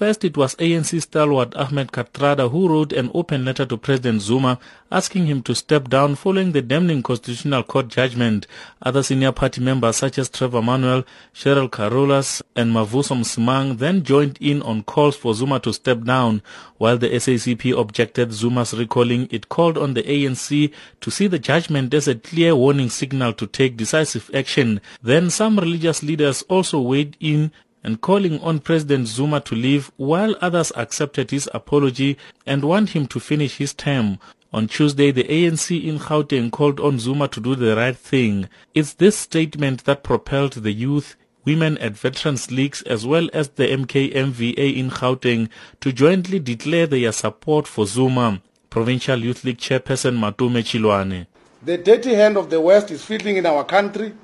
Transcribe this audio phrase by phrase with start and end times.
[0.00, 4.58] First, it was ANC stalwart Ahmed Kathrada who wrote an open letter to President Zuma
[4.90, 8.46] asking him to step down following the damning Constitutional Court judgment.
[8.80, 14.38] Other senior party members such as Trevor Manuel, Cheryl Carolus and Mavuso Msimang then joined
[14.40, 16.40] in on calls for Zuma to step down,
[16.78, 19.28] while the SACP objected Zuma's recalling.
[19.30, 20.72] It called on the ANC
[21.02, 24.80] to see the judgment as a clear warning signal to take decisive action.
[25.02, 27.52] Then some religious leaders also weighed in
[27.82, 33.06] and calling on President Zuma to leave while others accepted his apology and want him
[33.08, 34.18] to finish his term.
[34.52, 38.48] On Tuesday, the ANC in Gauteng called on Zuma to do the right thing.
[38.74, 43.68] It's this statement that propelled the youth, women at veterans leagues as well as the
[43.68, 45.48] MKMVA in Gauteng
[45.80, 48.42] to jointly declare their support for Zuma.
[48.70, 51.26] Provincial Youth League Chairperson Matume Chilwane.
[51.62, 54.14] The dirty hand of the West is fiddling in our country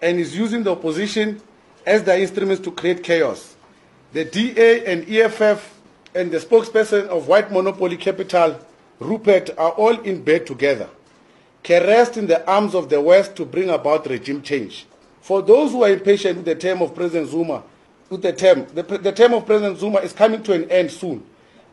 [0.00, 1.40] and is using the opposition
[1.86, 3.54] as their instruments to create chaos.
[4.12, 5.80] The DA and EFF
[6.14, 8.58] and the spokesperson of White Monopoly Capital
[8.98, 10.88] Rupert are all in bed together,
[11.62, 14.86] caressed in the arms of the West to bring about regime change.
[15.20, 17.62] For those who are impatient with the term of President Zuma,
[18.08, 21.24] with the term, the, the term of President Zuma is coming to an end soon.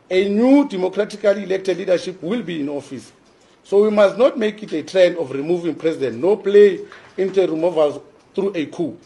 [0.09, 3.11] A new democratically elected leadership will be in office.
[3.63, 6.79] So we must not make it a trend of removing president, no play
[7.17, 8.01] into removals
[8.35, 8.97] through a coup.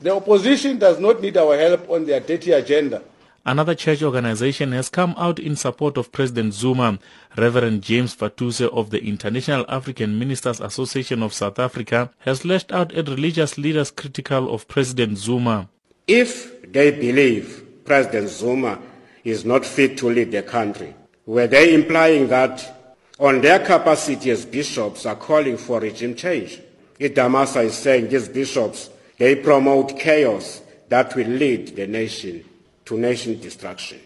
[0.00, 3.02] The opposition does not need our help on their dirty agenda.
[3.44, 6.98] Another church organization has come out in support of President Zuma.
[7.36, 12.92] Reverend James Fatuse of the Interdenominational African Ministers Association of South Africa has lashed out
[12.92, 15.68] at religious leaders critical of President Zuma.
[16.06, 18.78] If they believe President Zuma
[19.24, 20.94] is not fit to lead the country,
[21.26, 26.60] were they implying that on their capacity as bishops are calling for regime change?
[26.98, 28.90] Idamasa is saying these bishops,
[29.20, 32.42] they promote chaos that will lead the nation
[32.86, 34.00] to nation destruction.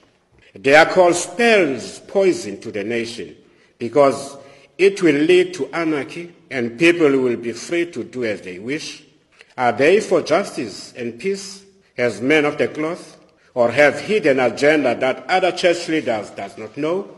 [0.54, 3.36] Their call spells poison to the nation
[3.78, 4.36] because
[4.76, 9.04] it will lead to anarchy and people will be free to do as they wish.
[9.56, 11.64] Are they for justice and peace
[11.96, 13.16] as men of the cloth
[13.54, 17.08] or have hidden agenda that other church leaders does not know?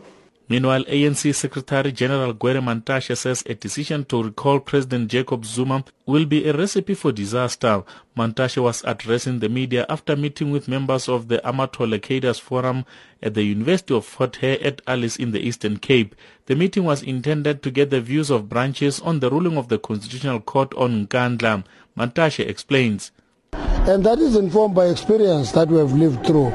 [0.49, 6.25] Meanwhile, ANC Secretary General Gwede Mantashe says a decision to recall President Jacob Zuma will
[6.25, 7.83] be a recipe for disaster.
[8.15, 12.85] Mantashe was addressing the media after meeting with members of the Amatole Cadres Forum
[13.21, 16.15] at the University of Fort Hare at Alice in the Eastern Cape.
[16.45, 19.77] The meeting was intended to get the views of branches on the ruling of the
[19.79, 21.65] Constitutional Court on Nkandla.
[21.97, 23.11] Mantashe explains.
[23.51, 26.53] And that is informed by experience that we have lived through.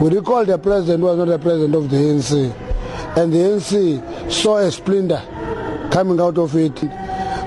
[0.00, 2.69] We recall the president was not a president of the ANC
[3.16, 5.22] and the ANC saw a splinter
[5.90, 6.82] coming out of it.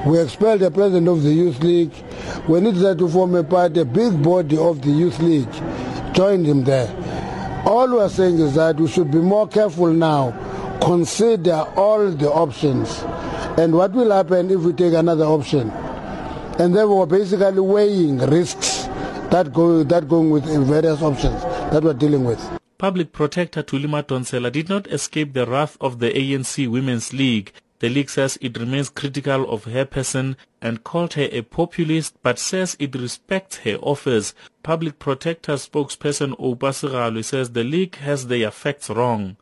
[0.05, 1.93] We expelled the president of the Youth League.
[2.47, 5.51] When it decided to form a party, a big body of the Youth League
[6.13, 6.89] joined him there.
[7.65, 10.31] All we are saying is that we should be more careful now,
[10.81, 13.01] consider all the options,
[13.57, 15.69] and what will happen if we take another option.
[16.59, 18.83] And then we're basically weighing risks
[19.31, 21.41] that go that going with various options
[21.71, 22.62] that we're dealing with.
[22.83, 27.53] Public Protector Thuli Madonsela did not escape the wrath of the ANC Women's League.
[27.79, 32.37] The league says it remains critical of her person and called her a populist but
[32.37, 34.33] says it respects her offers.
[34.63, 39.37] Public Protector spokesperson Oupa says the league has their facts wrong.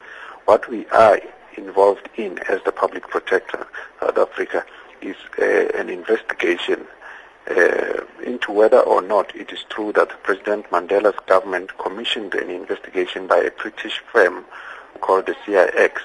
[0.46, 1.19] What we are
[1.58, 3.68] involved in as the Public Protector
[4.02, 4.63] South Africa
[5.02, 5.46] is uh,
[5.79, 6.85] an investigation
[7.50, 13.28] uh, into whether or not it is true that President Mandela's government commissioned an investigation
[13.28, 14.46] by a British firm
[15.02, 16.00] called the CIEX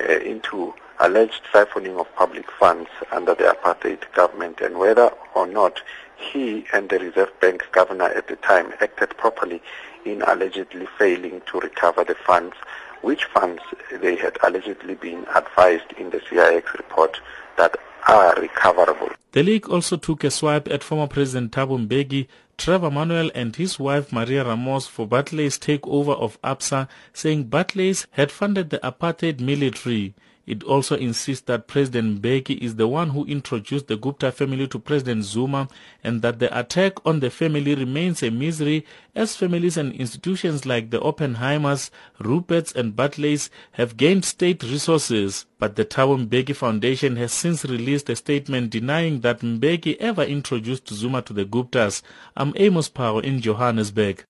[0.00, 5.80] uh, into alleged siphoning of public funds under the apartheid government and whether or not
[6.16, 9.62] he and the Reserve Bank governor at the time acted properly
[10.04, 12.54] in allegedly failing to recover the funds,
[13.02, 13.62] which funds
[14.00, 17.20] they had allegedly been advised in the CIEX report
[17.56, 17.76] that
[18.08, 19.10] are recoverable.
[19.32, 22.26] The league also took a swipe at former President Thabo Mbeki,
[22.58, 28.32] Trevor Manuel and his wife Maria Ramos for Barclays takeover of Absa, saying Barclays had
[28.32, 30.14] funded the apartheid military.
[30.50, 34.80] It also insists that President Mbeki is the one who introduced the Gupta family to
[34.80, 35.68] President Zuma
[36.02, 40.90] and that the attack on the family remains a misery as families and institutions like
[40.90, 45.46] the Oppenheimers, Ruperts and Barclays have gained state resources.
[45.60, 50.88] But the Thabo Mbeki Foundation has since released a statement denying that Mbeki ever introduced
[50.88, 52.02] Zuma to the Guptas.
[52.36, 54.24] I'm Amos Phago in Johannesburg.